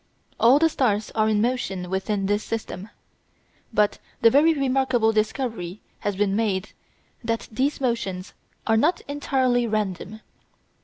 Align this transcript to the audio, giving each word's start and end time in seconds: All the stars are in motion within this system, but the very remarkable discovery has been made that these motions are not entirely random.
All 0.39 0.57
the 0.57 0.67
stars 0.67 1.11
are 1.13 1.29
in 1.29 1.43
motion 1.43 1.87
within 1.87 2.25
this 2.25 2.43
system, 2.43 2.89
but 3.71 3.99
the 4.23 4.31
very 4.31 4.51
remarkable 4.55 5.11
discovery 5.13 5.81
has 5.99 6.15
been 6.15 6.35
made 6.35 6.71
that 7.23 7.47
these 7.51 7.79
motions 7.79 8.33
are 8.65 8.77
not 8.77 9.01
entirely 9.01 9.67
random. 9.67 10.21